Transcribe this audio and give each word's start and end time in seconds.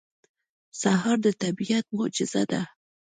سهار 0.81 1.17
د 1.25 1.27
طبیعت 1.43 1.85
معجزه 1.95 2.43
ده. 2.51 2.61